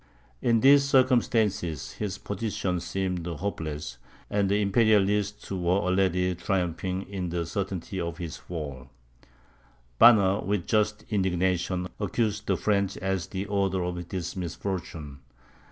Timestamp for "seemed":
2.79-3.27